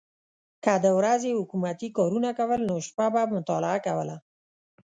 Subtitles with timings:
[0.63, 4.17] که د ورځې یې حکومتي کارونه کول نو شپه به مطالعه کوله.